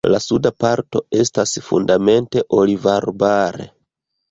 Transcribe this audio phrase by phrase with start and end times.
[0.11, 3.71] La suda parto estas fundamente olivarbare.